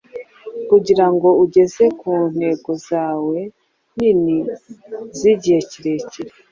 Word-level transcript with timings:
kugirango 0.69 1.27
ugere 1.43 1.85
ku 1.99 2.11
ntego 2.35 2.71
zawe 2.87 3.39
nini, 3.97 4.37
zigihe 5.17 5.59
kirekire 5.69 6.31